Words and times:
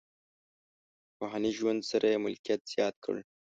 روحاني 1.19 1.51
ژوند 1.57 1.79
سره 1.91 2.05
یې 2.11 2.17
ملکیت 2.25 2.61
زیات 2.71 2.95
کړ. 3.03 3.15